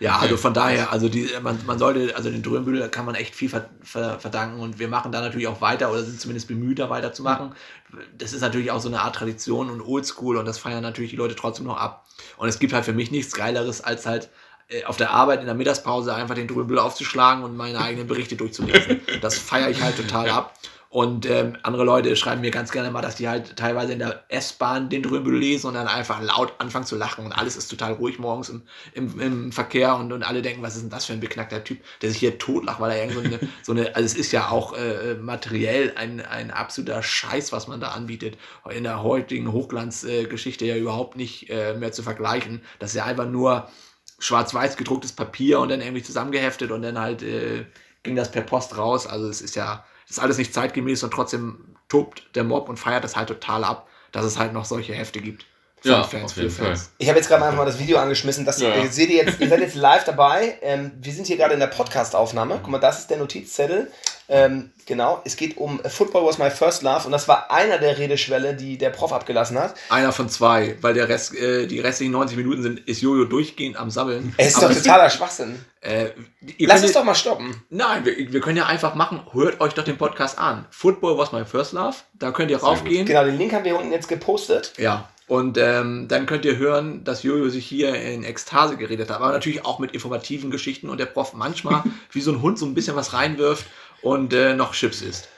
[0.00, 3.34] Ja, also von daher, also die, man, man sollte, also den Drömbühl kann man echt
[3.34, 6.78] viel ver, ver, verdanken und wir machen da natürlich auch weiter oder sind zumindest bemüht,
[6.78, 7.52] da weiterzumachen.
[8.16, 11.16] Das ist natürlich auch so eine Art Tradition und Oldschool und das feiern natürlich die
[11.16, 12.06] Leute trotzdem noch ab.
[12.36, 14.28] Und es gibt halt für mich nichts Geileres, als halt
[14.68, 18.36] äh, auf der Arbeit in der Mittagspause einfach den Drömbühl aufzuschlagen und meine eigenen Berichte
[18.36, 19.00] durchzulesen.
[19.20, 20.54] Das feiere ich halt total ab.
[20.90, 24.24] Und ähm, andere Leute schreiben mir ganz gerne mal, dass die halt teilweise in der
[24.28, 27.92] S-Bahn den Drömbel lesen und dann einfach laut anfangen zu lachen und alles ist total
[27.92, 28.62] ruhig morgens im,
[28.94, 31.80] im, im Verkehr und, und alle denken, was ist denn das für ein beknackter Typ,
[32.00, 34.48] der sich hier totlacht, weil er irgend so eine, so eine also es ist ja
[34.48, 38.38] auch äh, materiell ein, ein absoluter Scheiß, was man da anbietet.
[38.70, 42.62] In der heutigen Hochglanzgeschichte äh, ja überhaupt nicht äh, mehr zu vergleichen.
[42.78, 43.68] Das ist ja einfach nur
[44.20, 47.66] schwarz-weiß gedrucktes Papier und dann irgendwie zusammengeheftet und dann halt äh,
[48.02, 49.06] ging das per Post raus.
[49.06, 52.78] Also es ist ja, das ist alles nicht zeitgemäß und trotzdem tobt der Mob und
[52.78, 55.44] feiert das halt total ab, dass es halt noch solche Hefte gibt.
[55.80, 56.90] Für Ja, Fans, auf jeden Fans.
[56.98, 58.44] Ich habe jetzt gerade einfach mal das Video angeschmissen.
[58.44, 58.74] Das Ja.
[58.74, 60.58] ihr seht ihr jetzt, ihr seid jetzt live dabei.
[60.62, 62.58] Ähm, wir sind hier gerade in der Podcast-Aufnahme.
[62.62, 63.90] Guck mal, das ist der Notizzettel.
[64.30, 67.96] Ähm, genau, es geht um Football was my first love und das war einer der
[67.96, 69.74] Redeschwelle, die der Prof abgelassen hat.
[69.88, 73.78] Einer von zwei, weil der Rest, äh, die restlichen 90 Minuten sind, ist Jojo durchgehend
[73.78, 74.34] am Sabbeln.
[74.36, 75.64] Es ist Aber doch totaler Schwachsinn.
[75.80, 76.10] Äh,
[76.58, 77.62] ihr Lass könnt es doch mal stoppen.
[77.70, 80.66] Nein, wir, wir können ja einfach machen, hört euch doch den Podcast an.
[80.70, 81.96] Football was my first love.
[82.18, 83.06] Da könnt ihr raufgehen.
[83.06, 84.74] Genau, den Link haben wir unten jetzt gepostet.
[84.76, 85.08] Ja.
[85.28, 89.16] Und ähm, dann könnt ihr hören, dass Jojo sich hier in Ekstase geredet hat.
[89.16, 91.82] Aber natürlich auch mit informativen Geschichten und der Prof manchmal
[92.12, 93.66] wie so ein Hund so ein bisschen was reinwirft
[94.00, 95.28] und äh, noch Chips isst.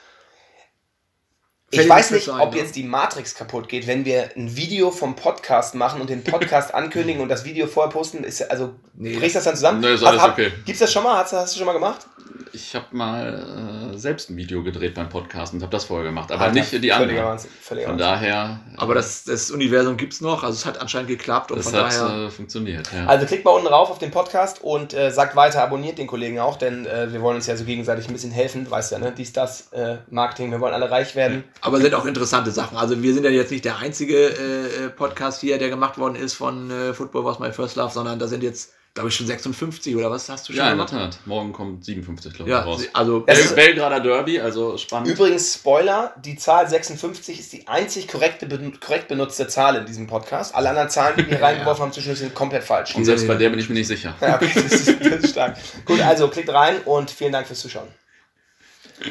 [1.73, 2.57] Ich Fällt weiß nicht, ob ne?
[2.57, 6.73] jetzt die Matrix kaputt geht, wenn wir ein Video vom Podcast machen und den Podcast
[6.73, 8.25] ankündigen und das Video vorher posten.
[8.25, 9.79] Ist, also Nee, bricht das dann zusammen?
[9.79, 10.51] Nee, ist alles okay.
[10.65, 11.17] Gibt's das schon mal?
[11.17, 12.05] Hast, du- hast du schon mal gemacht?
[12.53, 16.31] Ich habe mal äh, selbst ein Video gedreht beim Podcast und habe das vorher gemacht,
[16.31, 17.25] aber Alter, nicht die völliger anderen.
[17.25, 21.09] Wahnsinn, völliger Von daher, äh, Aber das, das Universum gibt's noch, also es hat anscheinend
[21.09, 22.25] geklappt und das von hat daher.
[22.25, 22.91] äh, funktioniert.
[22.93, 23.05] Ja.
[23.05, 26.39] Also klickt mal unten rauf auf den Podcast und äh, sagt weiter, abonniert den Kollegen
[26.39, 28.65] auch, denn äh, wir wollen uns ja so gegenseitig ein bisschen helfen.
[28.65, 29.13] Du weißt ja, ne?
[29.17, 31.43] Dies, das, äh, Marketing, wir wollen alle reich werden.
[31.61, 32.77] Aber sind auch interessante Sachen.
[32.77, 36.15] Also wir sind ja jetzt nicht der einzige äh, äh, Podcast hier, der gemacht worden
[36.15, 39.25] ist von äh, Football Was My First Love, sondern da sind jetzt, glaube ich, schon
[39.27, 41.13] 56 oder was hast du schon ja, in der gemacht?
[41.13, 41.19] Tat.
[41.27, 42.81] Morgen kommt 57, glaube ich, Ja, raus.
[42.93, 45.07] also Es Bel ist- Belgrader Derby, also spannend.
[45.09, 48.47] Übrigens, Spoiler, die Zahl 56 ist die einzig korrekte,
[48.83, 50.53] korrekt benutzte Zahl in diesem Podcast.
[50.53, 52.93] Alle anderen Zahlen, die wir reingeworfen haben, zwischendurch sind komplett falsch.
[52.95, 54.13] und selbst bei der bin ich mir nicht sicher.
[54.19, 55.57] Ja, okay, das ist, das ist stark.
[55.85, 57.87] Gut, also klickt rein und vielen Dank fürs Zuschauen.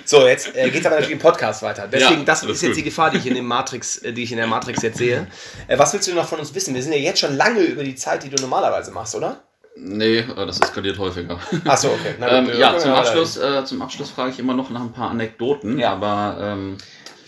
[0.05, 1.89] So, jetzt äh, geht es aber natürlich im Podcast weiter.
[1.89, 2.79] Deswegen, Ja, das alles ist jetzt gut.
[2.79, 5.27] die Gefahr, die ich in dem Matrix, äh, die ich in der Matrix jetzt sehe.
[5.67, 6.75] Äh, was willst du noch von uns wissen?
[6.75, 9.43] Wir sind ja jetzt schon lange über die Zeit, die du normalerweise machst, oder?
[9.77, 11.39] Nee, äh, das eskaliert häufiger.
[11.65, 12.15] Achso, okay.
[12.19, 15.11] Na ähm, ja, zum Abschluss, äh, zum Abschluss frage ich immer noch nach ein paar
[15.11, 15.93] Anekdoten, Ja.
[15.93, 16.77] aber ähm,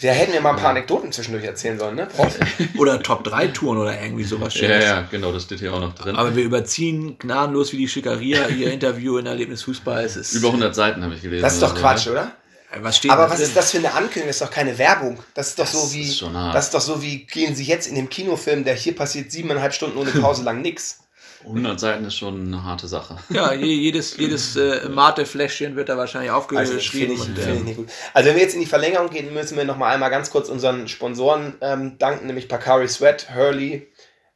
[0.00, 2.06] Wir hätten ja mal ein paar Anekdoten zwischendurch erzählen sollen, ne?
[2.14, 2.36] Prof?
[2.78, 5.94] oder Top 3 Touren oder irgendwie sowas ja, ja, genau, das steht hier auch noch
[5.94, 6.16] drin.
[6.16, 10.04] Aber wir überziehen gnadenlos wie die Schickeria ihr Interview in Erlebnis Fußball.
[10.04, 11.42] Es ist, Über 100 Seiten habe ich gelesen.
[11.42, 12.12] Das ist doch Quatsch, ne?
[12.12, 12.32] oder?
[12.72, 13.46] Äh, Was steht Aber was drin?
[13.46, 14.26] ist das für eine Ankündigung?
[14.26, 15.18] Das ist doch keine Werbung.
[15.34, 16.02] Das ist doch Das so wie.
[16.02, 16.54] ist schon hart.
[16.56, 19.72] Das ist doch so wie gehen Sie jetzt in dem Kinofilm, der hier passiert siebeneinhalb
[19.72, 20.98] Stunden ohne Pause lang nix.
[21.44, 23.16] 100 Seiten ist schon eine harte Sache.
[23.30, 27.16] Ja, je- jedes, jedes äh, Mate-Fläschchen wird da wahrscheinlich Also, aufgeschrieben.
[27.18, 27.88] finde ich, und, äh, nicht gut.
[28.14, 30.48] Also wenn wir jetzt in die Verlängerung gehen, müssen wir noch mal einmal ganz kurz
[30.48, 33.88] unseren Sponsoren ähm, danken, nämlich Pacari Sweat, Hurley,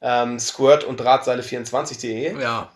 [0.03, 2.41] ähm, Squirt und Drahtseile24.de.
[2.41, 2.71] ja,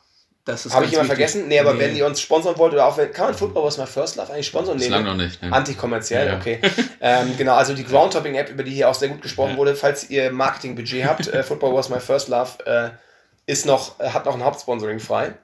[0.47, 1.49] das ist Habe ich jemand vergessen?
[1.49, 1.81] Nee, aber Nee.
[1.81, 4.33] wenn ihr uns sponsern wollt oder auch wenn, kann man Football was my first love
[4.33, 4.79] eigentlich sponsern?
[4.79, 5.11] Nee, Bislang ne?
[5.11, 5.41] noch nicht.
[5.43, 5.53] Ne?
[5.53, 6.37] Antikommerziell, Ja.
[6.39, 6.61] okay.
[7.01, 9.57] ähm, genau, also die Groundtopping-App, über die hier auch sehr gut gesprochen Ja.
[9.59, 12.89] wurde, falls ihr Marketingbudget habt, äh, Football was my first love, äh,
[13.47, 15.35] ist noch, hat noch ein Hauptsponsoring frei.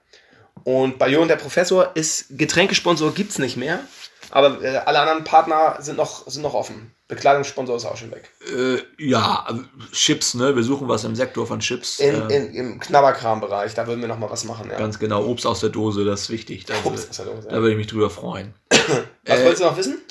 [0.64, 3.80] Und bei Jo und der Professor ist Getränkesponsor gibt es nicht mehr,
[4.30, 6.92] aber äh, alle anderen Partner sind noch, sind noch offen.
[7.08, 8.30] Bekleidungssponsor ist auch schon weg.
[8.52, 10.56] Äh, ja, also Chips, ne?
[10.56, 12.00] Wir suchen was im Sektor von Chips.
[12.00, 14.68] In, äh, in, Im Knabberkram-Bereich, da würden wir noch mal was machen.
[14.70, 14.78] Ja.
[14.78, 16.64] Ganz genau, Obst aus der Dose, das ist wichtig.
[16.64, 17.60] Da, Ups, ist ja doof, da ja.
[17.60, 18.54] würde ich mich drüber freuen.
[18.70, 20.02] Was äh, wolltest du noch wissen?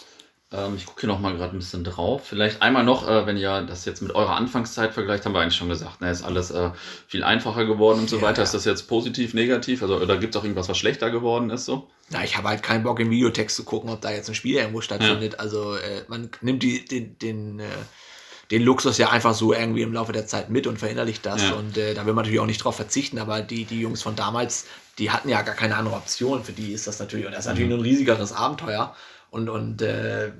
[0.51, 2.23] Ähm, ich gucke hier noch mal gerade ein bisschen drauf.
[2.27, 5.55] Vielleicht einmal noch, äh, wenn ihr das jetzt mit eurer Anfangszeit vergleicht, haben wir eigentlich
[5.55, 6.69] schon gesagt, ne, ist alles äh,
[7.07, 8.37] viel einfacher geworden und so Ja, weiter.
[8.37, 8.43] ja.
[8.43, 9.81] Ist das jetzt positiv, negativ?
[9.81, 11.65] Also, oder gibt es auch irgendwas, was schlechter geworden ist?
[11.65, 11.87] So?
[12.11, 14.55] Na, ich habe halt keinen Bock im Videotext zu gucken, ob da jetzt ein Spiel
[14.57, 15.39] irgendwo stattfindet.
[15.39, 17.63] Also äh, man nimmt die, den, den, äh,
[18.51, 21.41] den Luxus ja einfach so irgendwie im Laufe der Zeit mit und verinnerlicht das.
[21.41, 21.53] Ja.
[21.53, 24.15] Und äh, da will man natürlich auch nicht drauf verzichten, aber die, die Jungs von
[24.15, 24.67] damals,
[24.99, 26.43] die hatten ja gar keine andere Option.
[26.43, 27.77] Für die ist das natürlich, und das ist natürlich Mhm.
[27.79, 28.95] ein riesigeres Abenteuer.
[29.35, 30.31] Und, und äh,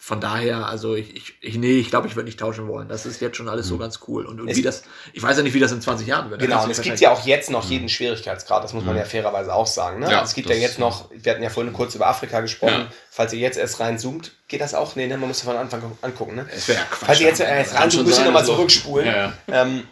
[0.00, 2.88] von daher, also ich, ich, ich nee, ich glaube, ich würde nicht tauschen wollen.
[2.88, 4.26] Das ist jetzt schon alles so ganz cool.
[4.26, 6.40] Und, und wie das, ich weiß ja nicht, wie das in 20 Jahren wird.
[6.42, 9.54] Genau, und es gibt ja auch jetzt noch jeden Schwierigkeitsgrad, das muss man ja fairerweise
[9.54, 10.00] auch sagen.
[10.00, 10.10] Ne?
[10.10, 12.80] Ja, also es gibt ja jetzt noch, wir hatten ja vorhin kurz über Afrika gesprochen,
[12.80, 12.86] Ja.
[13.08, 14.96] falls ihr jetzt erst reinzoomt, geht das auch?
[14.96, 15.16] Nee, ne?
[15.16, 16.34] man muss von Anfang angucken.
[16.34, 16.46] Ne?
[16.54, 17.06] Es wäre ja Quatsch.
[17.06, 19.06] Falls ihr jetzt erst reinzoomt, müsst ihr nochmal also- zurückspulen.
[19.06, 19.62] Ja, ja.
[19.62, 19.84] Ähm,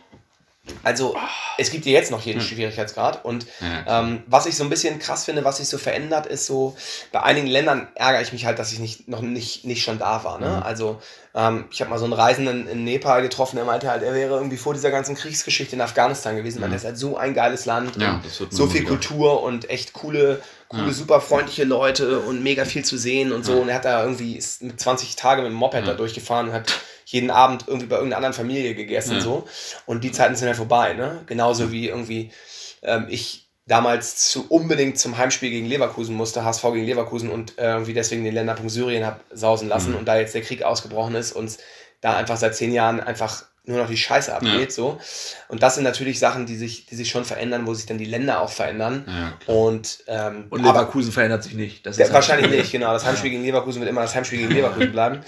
[0.84, 1.16] also,
[1.58, 3.24] es gibt ja jetzt noch jeden Schwierigkeitsgrad.
[3.24, 6.46] Und Ja, ähm, was ich so ein bisschen krass finde, was sich so verändert, ist
[6.46, 6.76] so,
[7.10, 10.22] bei einigen Ländern ärgere ich mich halt, dass ich nicht, noch nicht, nicht schon da
[10.22, 10.38] war.
[10.38, 10.64] Ne?
[10.64, 11.00] Also,
[11.34, 14.36] ähm, ich habe mal so einen Reisenden in Nepal getroffen, der meinte halt, er wäre
[14.36, 16.60] irgendwie vor dieser ganzen Kriegsgeschichte in Afghanistan gewesen.
[16.60, 17.96] Man, das ist halt so ein geiles Land.
[17.96, 18.20] Ja,
[18.50, 18.84] so viel.
[18.84, 23.54] Kultur und echt coole, coole, super freundliche Leute und mega viel zu sehen und so.
[23.54, 26.72] Und er hat da irgendwie, mit 20 Tage mit dem Moped da durchgefahren und hat
[27.06, 29.20] jeden Abend irgendwie bei irgendeiner anderen Familie gegessen Ja.
[29.20, 29.46] so.
[29.86, 31.22] Und die Zeiten sind ja vorbei, ne?
[31.26, 32.30] Genauso wie irgendwie
[32.82, 37.72] ähm, ich damals zu, unbedingt zum Heimspiel gegen Leverkusen musste, HSV gegen Leverkusen und äh,
[37.72, 41.32] irgendwie deswegen den Länderpunkt Syrien hab sausen lassen und da jetzt der Krieg ausgebrochen ist
[41.32, 41.58] und
[42.00, 44.98] da einfach seit zehn Jahren einfach nur noch die Scheiße abgeht, so.
[45.48, 48.04] Und das sind natürlich Sachen, die sich, die sich schon verändern, wo sich dann die
[48.06, 49.04] Länder auch verändern.
[49.06, 51.86] Ja, Und, ähm, Und aber- Leverkusen verändert sich nicht.
[51.86, 52.92] Das ja, ist wahrscheinlich nicht, genau.
[52.92, 55.20] Das Heimspiel gegen Leverkusen wird immer das Heimspiel gegen Leverkusen bleiben.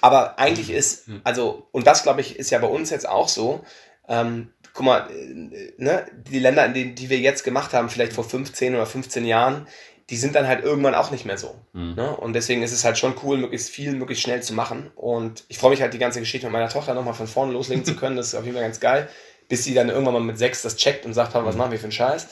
[0.00, 3.62] Aber eigentlich ist, also, und das glaube ich, ist ja bei uns jetzt auch so.
[4.08, 8.14] Ähm, guck mal, äh, ne, die Länder, in denen, die wir jetzt gemacht haben, vielleicht
[8.14, 9.66] vor 15 oder 15 Jahren,
[10.12, 11.56] die sind dann halt irgendwann auch nicht mehr so.
[11.72, 12.14] Ne?
[12.16, 14.90] Und deswegen ist es halt schon cool, möglichst viel, möglichst schnell zu machen.
[14.94, 17.84] Und ich freue mich halt, die ganze Geschichte mit meiner Tochter nochmal von vorne loslegen
[17.84, 18.16] zu können.
[18.16, 19.08] Das ist auf jeden Fall ganz geil.
[19.48, 21.84] Bis sie dann irgendwann mal mit sechs das checkt und sagt, was machen wir für
[21.84, 22.26] einen Scheiß?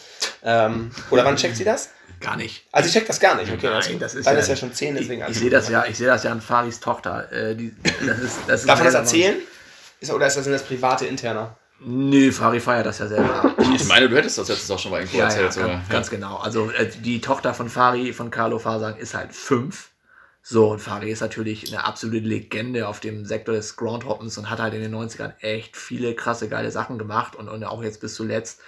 [0.44, 1.88] Ähm, oder wann checkt sie das?
[2.20, 2.66] gar nicht.
[2.70, 3.50] Also ich check das gar nicht.
[3.50, 5.20] Okay, Nein, also, das ist weil ja- das ja schon zehn, Ich, deswegen.
[5.20, 7.32] ich alles sehe das ja, ich sehe das ja an Faris Tochter.
[7.32, 7.74] Äh, die,
[8.06, 9.36] das ist, das ist Darf man das erzählen?
[10.00, 11.56] Ist, oder ist das in das private interner?
[11.82, 13.54] Nee, Fari feiert das ja selber.
[13.74, 15.44] Ich meine, du hättest das jetzt auch schon mal irgendwo Ja, ja, erzählt.
[15.44, 15.82] ganz, sogar.
[15.88, 16.36] ganz genau.
[16.36, 19.90] Also äh, die Tochter von Fari, von Carlo Fasang, ist halt fünf.
[20.42, 24.58] So, und Fari ist natürlich eine absolute Legende auf dem Sektor des Groundhoppens und hat
[24.58, 28.14] halt in den 90ern echt viele krasse, geile Sachen gemacht und, und auch jetzt bis
[28.14, 28.60] zuletzt.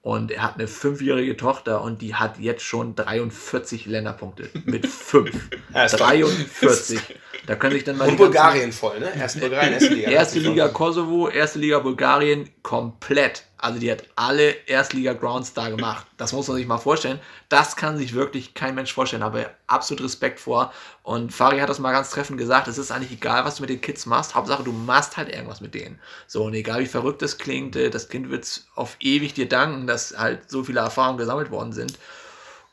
[0.00, 4.48] Und er hat eine fünfjährige Tochter und die hat jetzt schon 43 Länderpunkte.
[4.64, 5.50] Mit fünf.
[5.74, 6.06] Ja, ist toll.
[6.08, 7.00] 43.
[7.46, 9.10] Da können sich dann mal Und Bulgarien voll, ne?
[9.18, 10.10] Erst Bulgarien, erste Liga.
[10.10, 13.44] Erste Liga Kosovo, erste Liga Bulgarien, komplett.
[13.60, 16.06] Also die hat alle Erstliga Grounds da gemacht.
[16.16, 17.18] Das muss man sich mal vorstellen.
[17.48, 19.22] Das kann sich wirklich kein Mensch vorstellen.
[19.22, 20.72] Aber absolut Respekt vor.
[21.02, 22.68] Und Fari hat das mal ganz treffend gesagt.
[22.68, 24.34] Es ist eigentlich egal, was du mit den Kids machst.
[24.34, 25.98] Hauptsache, du machst halt irgendwas mit denen.
[26.26, 29.86] So, und egal wie verrückt das klingt, äh, das Kind wird auf ewig dir danken,
[29.86, 31.98] dass halt so viele Erfahrungen gesammelt worden sind.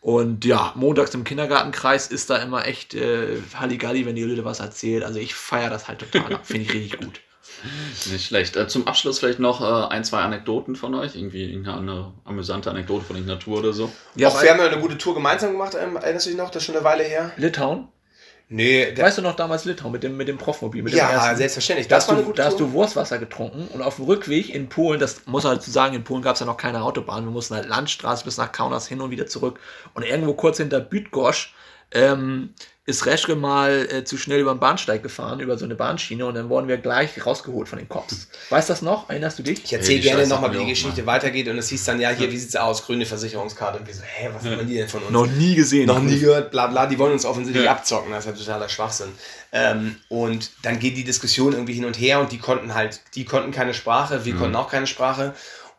[0.05, 4.59] Und ja, montags im Kindergartenkreis ist da immer echt äh, Halligalli, wenn die Lüde was
[4.59, 5.03] erzählt.
[5.03, 6.35] Also ich feiere das halt total.
[6.35, 6.45] ab.
[6.45, 7.21] Finde ich richtig gut.
[8.11, 8.55] Nicht schlecht.
[8.55, 11.15] Äh, zum Abschluss vielleicht noch äh, ein, zwei Anekdoten von euch.
[11.15, 13.91] Irgendwie irgendeine andere amüsante Anekdote von irgendeiner Tour oder so.
[14.15, 16.49] Ja, Auch wir haben ja eine gute Tour gemeinsam gemacht, ähm, erinnerst du dich noch?
[16.49, 17.31] Das ist schon eine Weile her.
[17.37, 17.87] Litauen?
[18.47, 20.83] Nee, der, Weißt du noch damals Litauen mit dem, mit dem Profmobil?
[20.83, 21.37] Mit dem ja, ersten?
[21.37, 21.87] selbstverständlich.
[21.87, 24.05] Da Das hast, war du, eine gute da hast du Wurstwasser getrunken und auf dem
[24.05, 26.83] Rückweg in Polen, das muss man dazu sagen, in Polen gab es ja noch keine
[26.83, 29.59] Autobahn, wir mussten halt Landstraße bis nach Kaunas hin und wieder zurück.
[29.95, 31.49] Und irgendwo kurz hinter Bydgoszcz
[31.91, 32.53] ähm,
[32.87, 36.35] ist Reschke mal äh, zu schnell über den Bahnsteig gefahren, über so eine Bahnschiene und
[36.35, 38.27] dann wurden wir gleich rausgeholt von den Cops.
[38.51, 39.09] Weißt du das noch?
[39.09, 39.63] Erinnerst du dich?
[39.63, 42.11] Ich erzähle Ey, die gerne nochmal, wie die Geschichte weitergeht und es hieß dann, ja,
[42.11, 42.85] hier, wie sieht's aus?
[42.85, 43.79] Grüne Versicherungskarte.
[43.79, 45.09] Und wir so, hä, was wollen die denn von uns?
[45.09, 45.87] Noch nie gesehen.
[45.87, 47.71] noch nie gehört, bla bla, die wollen uns offensichtlich Ja.
[47.71, 49.09] abzocken, das ist ja totaler Schwachsinn.
[49.51, 53.25] Ähm, und dann geht die Diskussion irgendwie hin und her und die konnten halt, die
[53.25, 55.33] konnten keine Sprache, wir konnten auch keine Sprache.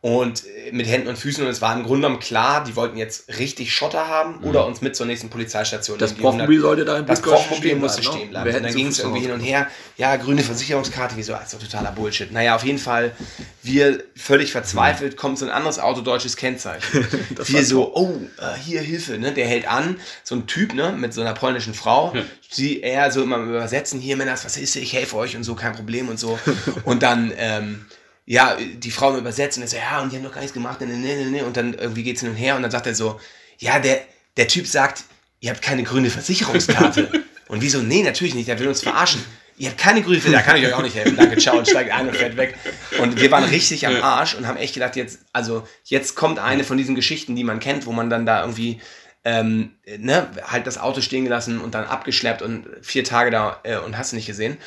[0.07, 2.97] Und äh, mit Händen und Füßen und es war im Grunde genommen klar, die wollten
[2.97, 5.99] jetzt richtig Schotter haben oder uns mit zur nächsten Polizeistation.
[5.99, 8.21] Das Profmobil sollte da in Das stehen musste bleiben, ne?
[8.21, 8.55] stehen bleiben.
[8.55, 9.67] Und dann zu ging es irgendwie hin und her.
[9.97, 11.35] Ja, grüne Versicherungskarte, wieso?
[11.35, 12.31] Also totaler Bullshit.
[12.31, 13.17] Naja, auf jeden Fall,
[13.65, 17.05] wir völlig verzweifelt, kommt so ein anderes Auto, deutsches Kennzeichen.
[17.45, 19.33] wir so, oh, äh, hier Hilfe, ne?
[19.33, 22.15] Der hält an, so ein Typ, ne, mit so einer polnischen Frau.
[22.49, 25.73] Sie, er so immer übersetzen, hier Männers, was ist, ich helfe euch und so, kein
[25.75, 26.39] Problem und so.
[26.85, 27.87] Und dann, ähm,
[28.27, 30.81] ja, die Frau im Übersetzen, ist so, ja, und die haben doch gar nichts gemacht,
[30.81, 31.45] ne, ne, ne, ne.
[31.45, 33.21] Und dann irgendwie geht's hin und her und dann sagt er so,
[33.59, 34.01] ja, der,
[34.37, 35.05] der Typ sagt,
[35.41, 37.09] ihr habt keine grüne Versicherungskarte.
[37.49, 37.79] und wieso?
[37.79, 39.25] Nee, natürlich nicht, der will uns verarschen.
[39.59, 41.17] Ihr habt keine grüne Versicherung, da kann ich euch auch nicht helfen.
[41.17, 42.57] Danke, ciao, und steigt ein und fährt weg.
[42.99, 46.65] Und wir waren richtig am Arsch und haben echt gedacht, jetzt, also jetzt kommt eine
[46.65, 48.81] von diesen Geschichten, die man kennt, wo man dann da irgendwie
[49.25, 53.77] ähm, ne, halt das Auto stehen gelassen und dann abgeschleppt und vier Tage da äh,
[53.77, 54.59] und hast du nicht gesehen.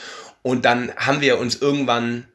[0.41, 2.25] Und dann haben wir uns irgendwann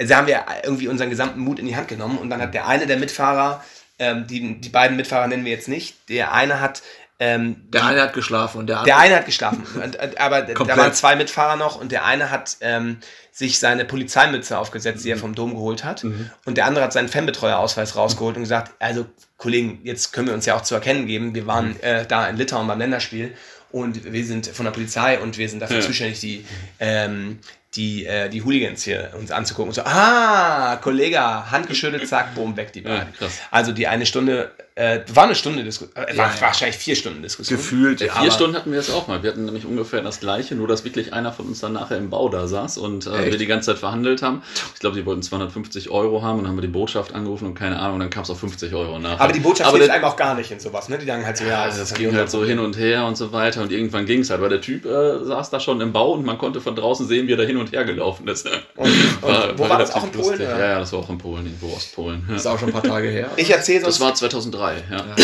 [0.00, 2.66] also haben wir irgendwie unseren gesamten Mut in die Hand genommen und dann hat der
[2.68, 3.64] eine der Mitfahrer,
[3.98, 6.82] ähm, die, die beiden Mitfahrer nennen wir jetzt nicht, der eine hat
[7.20, 8.86] Ähm, Der eine hat geschlafen und der andere.
[8.94, 12.56] der eine hat geschlafen, und, aber da waren zwei Mitfahrer noch und der eine hat
[12.60, 12.98] ähm,
[13.32, 16.04] sich seine Polizeimütze aufgesetzt, die er vom Dom geholt hat.
[16.44, 19.04] Und der andere hat seinen Fanbetreuerausweis rausgeholt und gesagt, also
[19.36, 21.34] Kollegen, jetzt können wir uns ja auch zu erkennen geben.
[21.34, 23.34] Wir waren äh, da in Litauen beim Länderspiel
[23.72, 25.82] und wir sind von der Polizei und wir sind dafür Ja.
[25.86, 26.46] zuständig, die,
[26.78, 27.40] ähm,
[27.78, 29.70] die, äh, die Hooligans hier uns anzugucken.
[29.70, 33.12] Und so, ah, Kollege, Hand geschüttelt, zack, boom, weg die beiden.
[33.14, 33.38] krass.
[33.50, 36.40] Also die eine Stunde, äh, war eine Stunde Diskussion, äh, war ja.
[36.40, 37.58] wahrscheinlich vier Stunden Diskussion.
[37.58, 38.00] gefühlt.
[38.00, 39.22] Ja, vier Stunden hatten wir es auch mal.
[39.22, 42.10] Wir hatten nämlich ungefähr das gleiche, nur dass wirklich einer von uns dann nachher im
[42.10, 44.42] Bau da saß und äh, wir die ganze Zeit verhandelt haben.
[44.74, 47.54] Ich glaube, die wollten 250 Euro haben und dann haben wir die Botschaft angerufen und
[47.54, 49.18] keine Ahnung, dann kam es auf 50 Euro nach.
[49.18, 50.96] Aber die Botschaft Aber hilft einem auch gar nicht in sowas, ne?
[50.96, 53.32] Die sagen halt so, ja, Ja, das ging halt so hin und her und so
[53.32, 56.12] weiter und irgendwann ging es halt, weil der Typ äh, saß da schon im Bau
[56.12, 58.48] und man konnte von draußen sehen, wie er da hin und her gelaufen ist.
[58.76, 58.86] Und,
[59.22, 60.40] und wo war das relativ auch in Polen?
[60.40, 62.22] Ja, ja, das war auch in Polen, irgendwo Ostpolen.
[62.28, 62.34] Ja.
[62.34, 63.30] Das ist auch schon ein paar Tage her.
[63.36, 65.16] Ich erzähle Das war 2003, ja.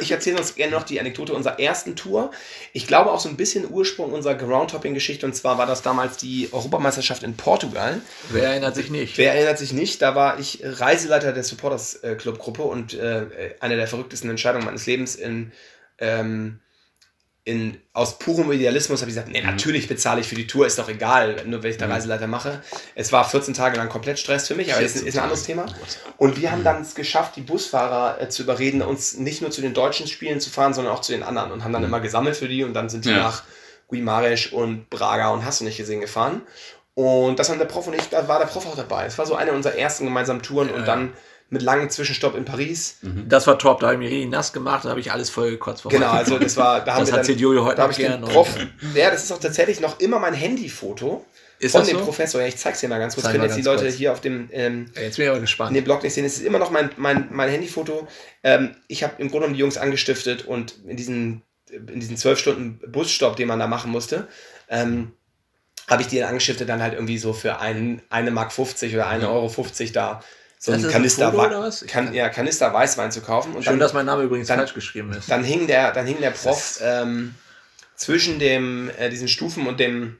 [0.00, 2.30] ich erzähle uns gerne noch die Anekdote unserer ersten Tour.
[2.72, 5.26] Ich glaube auch so ein bisschen Ursprung unserer Groundhopping-Geschichte.
[5.26, 8.00] Und zwar war das damals die Europameisterschaft in Portugal.
[8.30, 9.18] Wer erinnert sich nicht?
[9.18, 10.02] Wer erinnert sich nicht?
[10.02, 13.26] Da war ich Reiseleiter der Supporters äh, Club Gruppe und äh,
[13.60, 15.52] eine der verrücktesten Entscheidungen meines Lebens in,
[15.98, 16.60] ähm,
[17.46, 20.78] in aus purem Idealismus habe ich gesagt, nee, natürlich bezahle ich für die Tour, ist
[20.78, 22.62] doch egal, nur wenn ich da Reiseleiter mache.
[22.94, 25.66] Es war 14 Tage lang komplett Stress für mich, aber ist, ist ein anderes Thema.
[26.16, 29.60] Und wir haben dann es geschafft, die Busfahrer äh, zu überreden, uns nicht nur zu
[29.60, 32.36] den deutschen Spielen zu fahren, sondern auch zu den anderen und haben dann immer gesammelt
[32.36, 33.18] für die und dann sind die Ja.
[33.18, 33.42] nach
[33.90, 36.40] Guimarães und Braga und hast du nicht gesehen gefahren.
[36.94, 39.04] Und das haben der Prof und ich, da war der Prof auch dabei.
[39.04, 41.12] Es war so eine unserer ersten gemeinsamen Touren und dann
[41.50, 42.98] mit langem Zwischenstopp in Paris.
[43.28, 45.50] Das war top, da habe ich mich richtig nass gemacht, da habe ich alles voll
[45.50, 45.82] gekotzt.
[45.82, 47.96] vor Genau, also das war, da haben Das wir dann, erzählt Jojo heute da ich
[47.96, 48.20] den.
[48.22, 48.48] Prof,
[48.94, 51.24] ja, das ist auch tatsächlich noch immer mein Handyfoto
[51.60, 52.04] Ist von dem so?
[52.04, 52.40] Professor.
[52.40, 53.24] Ja, ich zeig's dir mal ganz kurz.
[53.24, 53.94] Zeig Können jetzt die Leute kurz.
[53.94, 55.70] hier auf dem, ähm, Ja, Jetzt bin ich aber gespannt.
[55.70, 56.24] in dem Blog nicht sehen.
[56.24, 58.08] Es ist immer noch mein, mein, mein Handyfoto.
[58.42, 62.38] Ähm, ich habe im Grunde genommen die Jungs angestiftet und in diesen, in diesen zwölf
[62.38, 64.26] Stunden Busstopp, den man da machen musste,
[64.68, 65.12] ähm,
[65.88, 69.06] habe ich die dann angestiftet, dann halt irgendwie so für ein, eine Mark 50 oder
[69.06, 70.20] eine Euro 50 da
[70.64, 71.82] so ein Kanister, Foto was?
[71.82, 73.54] Ich kan ja, Kanister Weißwein zu kaufen.
[73.54, 75.30] Und Schön, dann, dass mein Name übrigens dann- falsch geschrieben ist.
[75.30, 77.34] dann hing der, dann hing der Prof ähm,
[77.96, 80.18] zwischen dem, äh, diesen Stufen und dem,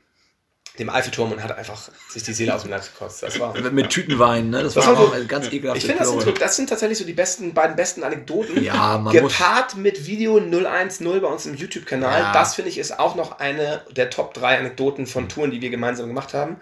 [0.79, 3.23] dem Eiffelturm und hat einfach sich die Seele aus dem Leib gekotzt.
[3.23, 3.59] Das war.
[3.71, 4.63] Mit Tütenwein, ne?
[4.65, 7.05] Das, Das war war so- ganz ekelhafte Ich finde, das, sind das sind tatsächlich so
[7.05, 8.63] die besten, beiden besten Anekdoten.
[8.63, 9.33] Ja, man muss.
[9.33, 12.21] Gepaart mit Video 010 bei uns im YouTube-Kanal.
[12.21, 12.33] Ja.
[12.33, 15.71] Das finde ich ist auch noch eine der Top 3 Anekdoten von Touren, die wir
[15.71, 16.57] gemeinsam gemacht haben.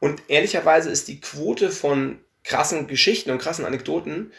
[0.00, 4.32] Und ehrlicherweise ist die Quote von krassen Geschichten und krassen Anekdoten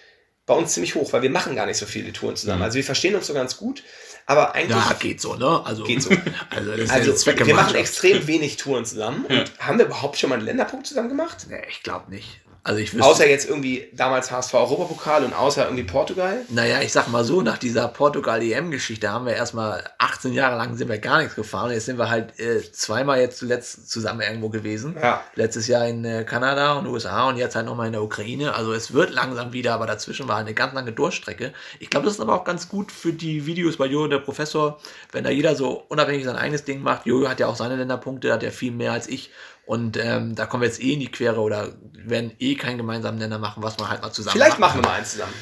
[0.46, 2.60] bei uns ziemlich hoch, weil wir machen gar nicht so viele Touren zusammen.
[2.60, 2.64] Mhm.
[2.66, 3.84] Also wir verstehen uns so ganz gut,
[4.26, 5.62] aber eigentlich Ja, geht so, ne?
[5.64, 6.10] Also, geht so.
[6.50, 9.26] Also, das ist Also wir machen extrem wenig Touren zusammen.
[9.26, 11.46] Und haben wir überhaupt schon mal einen Länderpunkt zusammen gemacht?
[11.50, 12.42] Nee, ich glaube nicht.
[12.64, 16.42] Also ich wüsste, Außer jetzt irgendwie damals HSV Europapokal und außer irgendwie Portugal.
[16.50, 20.90] naja, ich sag mal so, nach dieser Portugal-EM-Geschichte haben wir erstmal 18 Jahre lang sind
[20.90, 21.72] wir gar nichts gefahren.
[21.72, 24.96] Jetzt sind wir halt äh, zweimal jetzt zuletzt zusammen irgendwo gewesen.
[25.02, 25.24] Ja.
[25.36, 28.54] Letztes Jahr in äh, Kanada und USA und jetzt halt nochmal in der Ukraine.
[28.54, 31.54] Also es wird langsam wieder, aber dazwischen war eine ganz lange Durchstrecke.
[31.80, 34.80] Ich glaube, das ist aber auch ganz gut für die Videos bei Jojo, der Professor,
[35.12, 37.06] wenn da jeder so unabhängig sein eigenes Ding macht.
[37.06, 39.32] Jojo hat ja auch seine Länderpunkte, hat ja viel mehr als ich.
[39.70, 43.20] Und ähm, da kommen wir jetzt eh in die Quere oder werden eh keinen gemeinsamen
[43.20, 44.72] Nenner machen, was man halt mal zusammen Vielleicht macht.
[44.74, 45.34] machen wir mal eins zusammen.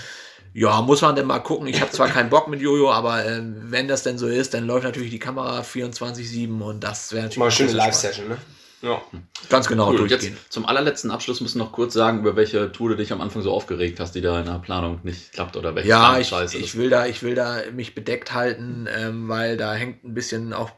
[0.54, 1.66] Ja, muss man denn mal gucken.
[1.68, 4.66] Ich habe zwar keinen Bock mit Jojo, aber ähm, wenn das denn so ist, dann
[4.68, 8.38] läuft natürlich die Kamera 24-7 und das wäre natürlich Mal eine schöne Live-Session, ne?
[8.82, 9.02] Ja.
[9.50, 10.02] Ganz genau Cool.
[10.02, 10.34] Und durchgehen.
[10.36, 13.22] jetzt zum allerletzten Abschluss müssen wir noch kurz sagen, über welche Tour du dich am
[13.22, 16.28] Anfang so aufgeregt hast, die da in der Planung nicht klappt oder welche Ja, ich,
[16.28, 16.78] scheiße ich ist.
[16.78, 20.70] will da, ich will da mich bedeckt halten, ähm, weil da hängt ein bisschen auch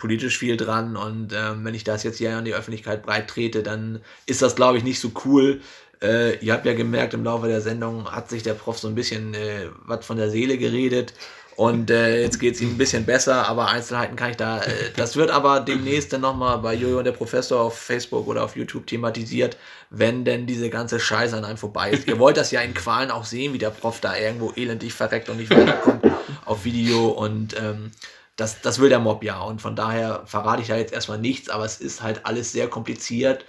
[0.00, 3.62] politisch viel dran und ähm, wenn ich das jetzt hier an die Öffentlichkeit breit trete,
[3.62, 5.60] dann ist das, glaube ich, nicht so cool.
[6.02, 8.94] Äh, ihr habt ja gemerkt, im Laufe der Sendung hat sich der Prof so ein
[8.94, 11.14] bisschen äh, was von der Seele geredet
[11.60, 14.92] und äh, jetzt geht es ihm ein bisschen besser, aber Einzelheiten kann ich da, äh,
[14.96, 18.56] das wird aber demnächst dann nochmal bei Jojo und der Professor auf Facebook oder auf
[18.56, 19.58] YouTube thematisiert,
[19.90, 22.08] wenn denn diese ganze Scheiße an einem vorbei ist.
[22.08, 25.28] Ihr wollt das ja in Qualen auch sehen, wie der Prof da irgendwo elendig verreckt
[25.28, 26.02] und nicht weiterkommt
[26.46, 27.90] auf Video und ähm,
[28.40, 31.48] das, das will der Mob ja und von daher verrate ich da jetzt erstmal nichts,
[31.50, 33.44] aber es ist halt alles sehr kompliziert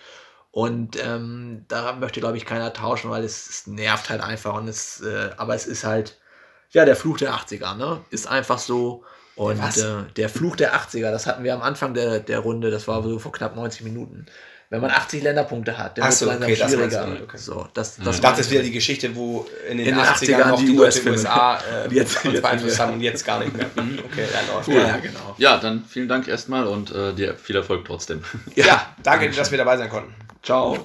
[0.52, 4.68] und ähm, da möchte, glaube ich, keiner tauschen, weil es, es nervt halt einfach und
[4.68, 6.20] es, äh, aber es ist halt,
[6.72, 8.02] ja, der Fluch der 80er, ne?
[8.10, 9.04] Ist einfach so.
[9.36, 12.88] Und äh, der Fluch der 80er, das hatten wir am Anfang der, der Runde, das
[12.88, 14.26] war so vor knapp 90 Minuten.
[14.72, 17.00] Wenn man 80 Länderpunkte hat, dann Ach wird es so, langsam okay, das schwieriger.
[17.02, 17.38] damit, okay.
[17.38, 20.36] So, das, das Ich dachte, das wäre die Geschichte, wo in den, In den 80ern,
[20.44, 21.18] 80ern noch die die US-Filme.
[21.18, 23.66] USA äh, jetzt- uns beeinflusst haben und jetzt gar nicht mehr.
[23.76, 24.70] Hm, Okay, ja, läuft.
[24.70, 25.36] Ja, genau.
[25.38, 28.24] Ja, dann vielen Dank erstmal und äh, dir viel Erfolg trotzdem.
[28.56, 30.16] ja, danke, dass wir dabei sein konnten.
[30.42, 30.78] Ciao.